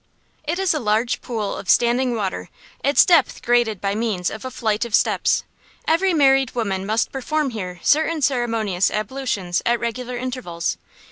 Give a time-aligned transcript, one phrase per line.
[0.43, 2.49] It is a large pool of standing water,
[2.83, 5.43] its depth graded by means of a flight of steps.
[5.87, 10.77] Every married woman must perform here certain ceremonious ablutions at regular intervals.